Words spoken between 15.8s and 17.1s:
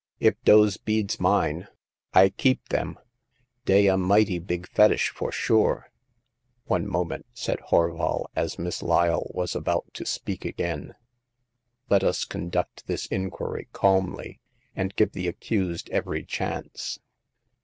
every chance.